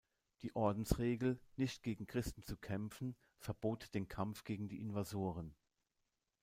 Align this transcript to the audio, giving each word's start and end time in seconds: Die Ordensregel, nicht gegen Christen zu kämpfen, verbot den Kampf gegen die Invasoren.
Die 0.41 0.55
Ordensregel, 0.55 1.39
nicht 1.57 1.83
gegen 1.83 2.07
Christen 2.07 2.41
zu 2.41 2.57
kämpfen, 2.57 3.15
verbot 3.37 3.93
den 3.93 4.07
Kampf 4.07 4.43
gegen 4.45 4.67
die 4.67 4.79
Invasoren. 4.81 5.53